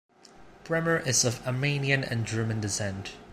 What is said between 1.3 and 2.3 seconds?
Armenian and